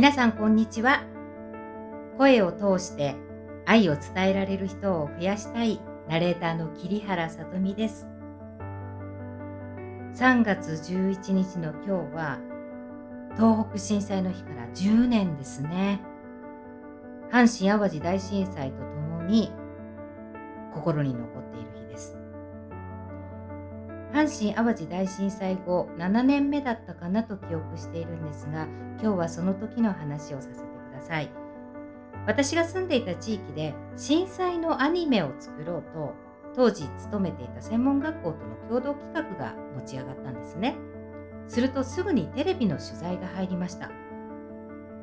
[0.00, 1.02] 皆さんこんにちは。
[2.16, 3.16] 声を通して
[3.66, 5.78] 愛を伝えられる人を増やしたい
[6.08, 8.08] ナレーターの桐原さとみです。
[10.14, 12.38] 3月11日の今日は
[13.34, 16.00] 東北震災の日から10年ですね。
[17.30, 19.52] 阪神・淡路大震災とともに
[20.72, 21.79] 心に残っている日
[24.12, 28.66] 阪神・淡路大震災後7年目だったかなと記憶しているんですが
[29.00, 31.30] 今日はその時の話をさせてください。
[32.26, 36.14] 私が住んでいた地域で震災のアニメを作ろうと
[36.54, 40.76] 当時勤めていた専門学校との共同企画が持ち上がったんですね。
[41.46, 43.90] するとすぐにテレビの取材が入りました。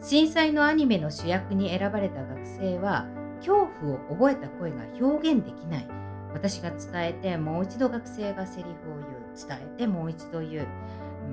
[0.00, 3.06] 震災のアニメの主役に選ばれた学生は
[3.38, 6.03] 恐怖を覚えた声が表現できない。
[6.34, 9.24] 私が伝えてもう一度学生がセリフを言う。
[9.48, 10.66] 伝えてもう一度言う。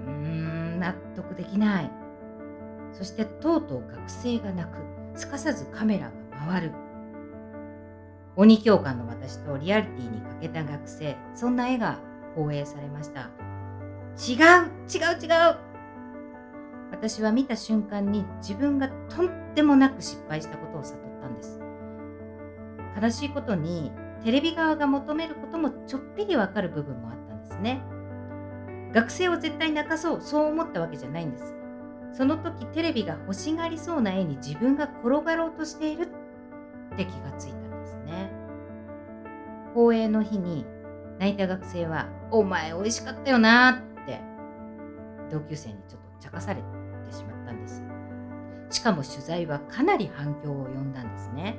[0.06, 1.92] うーん納得できない。
[2.94, 4.78] そしてとうとう学生が泣く。
[5.16, 6.12] すかさずカメラが
[6.48, 6.72] 回る。
[8.36, 12.00] 鬼教官の私とリアリティに欠けた学生そんな絵が
[12.36, 13.30] 放映されました。
[14.18, 15.58] 違う違う違う。
[16.92, 21.60] 私は見た瞬間に自分がとんでもなく失敗したことを悟ったんです。
[23.02, 23.92] 悲しいことに
[24.24, 27.82] テレビ側が求めることもちょっぴりわかる部分もあったんですね。
[28.94, 31.56] 学生を絶対泣かそうそう思ったわけじゃないんです。
[32.14, 36.10] その時テレビが欲しがりそうな絵に自分が転がろうとしている
[36.94, 38.32] って気がついたんですね。
[39.74, 40.66] 放映の日に
[41.20, 43.72] 泣いた学生は「お前美味しかったよな」
[44.04, 44.20] って
[45.32, 46.68] 同級生にちょっと茶化されて
[47.16, 47.84] しまったんです。
[48.70, 51.58] しかも取材はかなり反響を呼んだんですね。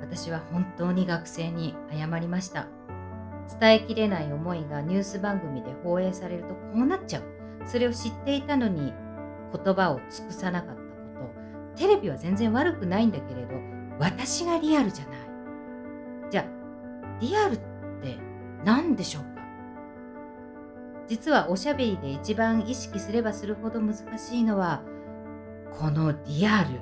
[0.00, 2.66] 私は本当に学生に謝りました。
[3.60, 7.22] 伝えきれない思いがニュース番組で放映されるとこうなっちゃう。
[7.66, 8.92] それを知っていたのに
[9.52, 10.86] 言葉を尽くさなかったこ
[11.76, 11.80] と。
[11.80, 13.54] テレビは全然悪くないんだけれど
[13.98, 15.16] 私がリアルじゃない。
[16.30, 16.44] じゃあ
[17.20, 17.58] リアルっ
[18.02, 18.18] て
[18.64, 19.28] 何でしょうか？
[21.06, 24.82] 実はおしゃべりで一番意識すればするほど難しいのは
[25.72, 26.80] このリアル。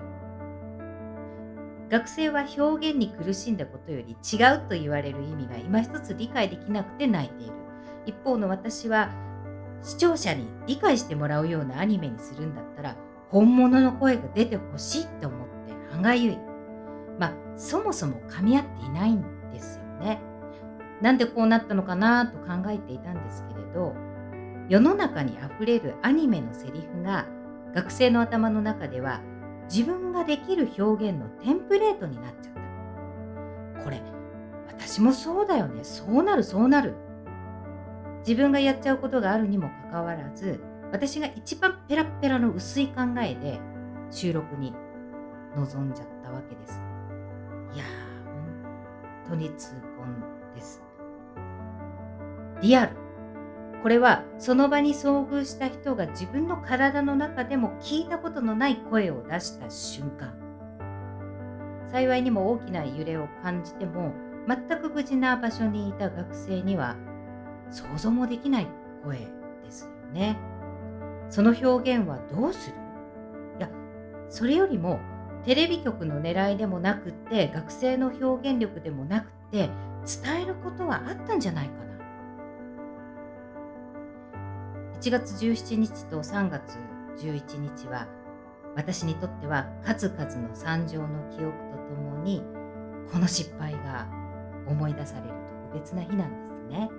[1.90, 7.52] 学生は表現に苦しんだことより違うと言われる意味が今一つ理解できなくて泣いている。
[8.06, 9.10] 一方の私は
[9.82, 12.96] 視聴者に理解してもらうようなアニメにするんだったら
[13.30, 16.38] 本物の声が出てほしいって思って歯がゆい。
[17.18, 19.22] まあそもそも噛み合っていないん
[19.52, 20.20] ですよね。
[21.00, 23.94] なんでこうなったのかなと考えていたんですけれど
[24.68, 27.26] 世の中にあふれるアニメのセリフが
[27.74, 29.20] 学生の頭の中では
[29.68, 32.54] 自分ができる表現のテンプレートになっちゃっ
[33.74, 33.82] た。
[33.82, 34.02] これ
[34.68, 35.84] 私もそうだよね。
[35.84, 36.94] そうなるそうなる。
[38.26, 40.60] 自分がやっちゃうことがあるにもかかわらず
[40.90, 43.60] 私が一番ペラペラの薄い考えで
[44.10, 44.74] 収録に
[45.54, 46.80] 臨んじゃったわけです。
[47.74, 50.22] いやー本当に痛恨
[50.54, 50.82] です。
[52.60, 53.05] リアル。
[53.86, 60.34] これはその場に遭遇した人が自分の体の中でも聞いたことのない声を出した瞬間。
[61.86, 64.12] 幸いにも大きな揺れを感じても
[64.48, 66.96] 全く無事な場所にいた学生には
[67.70, 68.66] 想像もできない
[69.04, 69.24] 声で
[69.70, 70.36] すよね。
[71.30, 72.76] その表現はどうする？
[73.58, 73.70] いや
[74.28, 74.98] それよりも
[75.44, 79.70] テレビ局の狙いでもなくって学生の表現力でもなくって
[80.24, 81.86] 伝えることはあったんじゃないかな。
[85.00, 86.78] 1月17日と3月
[87.18, 88.06] 11日は
[88.74, 92.42] 私にとっては数々の惨状の記憶とともに
[93.12, 94.08] この失敗が
[94.66, 95.34] 思い出される
[95.70, 96.90] 特別な日なんですね。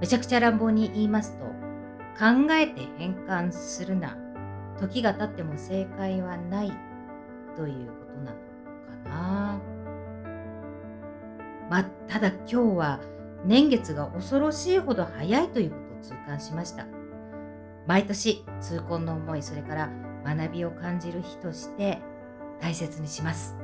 [0.00, 1.44] めちゃくちゃ乱暴に言いますと
[2.18, 4.16] 考えて変換するな
[4.78, 6.72] 時が経っても正解はない
[7.56, 8.36] ということなの
[9.04, 9.60] かな。
[11.68, 13.00] まあ、ただ今日は
[13.44, 16.86] 年月が恐ろしいほど早いということ痛感しました。
[17.86, 19.90] 毎年痛恨の思いそれから
[20.24, 22.00] 学びを感じる日として
[22.60, 23.56] 大切にします。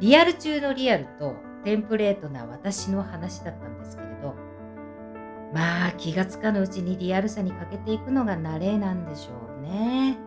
[0.00, 1.34] リアル中のリアルと
[1.64, 4.36] テンプレートな私の話だったんですけれど
[5.52, 10.18] まあ気がつかぬうちにリアルさに欠けていくのが慣れなんでしょうね。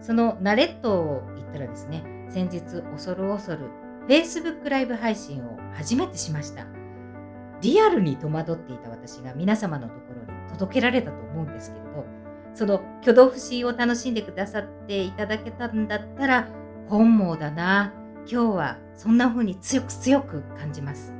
[0.00, 3.70] その慣れと言ったらですね先日恐る恐る
[4.08, 6.66] Facebook ライブ配信を初めてしました。
[7.64, 12.04] リアルに戸惑っていた私が皆様のところに届けられたと思うんですけれど
[12.54, 16.48] その挙動不審を楽しんでくださっていただけたんだったら
[16.88, 17.94] 本望だな。
[18.30, 21.14] 今日はそんな風に強く強く感じます。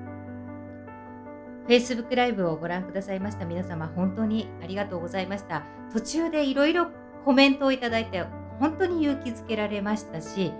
[1.66, 3.46] Facebook ライブをご覧くださいました。
[3.46, 5.64] 皆様本当にありがとうございました。
[5.92, 6.88] 途中でいろいろ
[7.24, 8.24] コメントをいただいて
[8.60, 10.52] 本当に勇気づけられましたし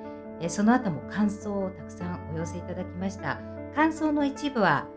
[0.49, 3.39] その後も感想をたくさんお寄せいただきました。
[3.75, 4.89] 感想の一部は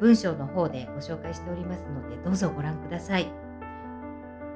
[0.00, 3.30] 文章の方でご紹介しておりますのでどうぞご覧ください。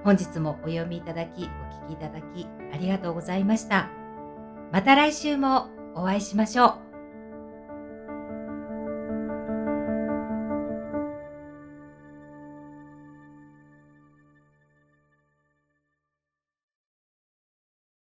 [0.02, 3.88] 本日もお読みいただきお聞きいただきありがとうございました。
[4.72, 6.83] また来週もお会いしましょう。